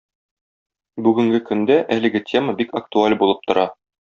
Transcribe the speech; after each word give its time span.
Бүгенге 1.07 1.41
көндә 1.49 1.77
әлеге 1.97 2.23
тема 2.33 2.57
бик 2.63 2.75
актуаль 2.81 3.19
булып 3.23 3.47
тора. 3.51 3.69